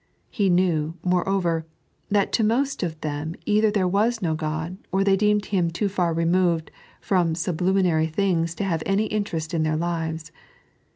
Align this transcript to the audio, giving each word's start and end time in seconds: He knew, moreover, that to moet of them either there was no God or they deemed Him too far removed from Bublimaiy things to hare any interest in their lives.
He 0.31 0.49
knew, 0.49 0.95
moreover, 1.03 1.63
that 2.09 2.31
to 2.31 2.43
moet 2.43 2.81
of 2.81 2.99
them 3.01 3.35
either 3.45 3.69
there 3.69 3.87
was 3.87 4.19
no 4.19 4.33
God 4.33 4.77
or 4.91 5.03
they 5.03 5.15
deemed 5.15 5.45
Him 5.45 5.69
too 5.69 5.87
far 5.89 6.11
removed 6.11 6.71
from 6.99 7.33
Bublimaiy 7.35 8.11
things 8.11 8.55
to 8.55 8.63
hare 8.63 8.79
any 8.87 9.05
interest 9.05 9.53
in 9.53 9.61
their 9.61 9.77
lives. 9.77 10.31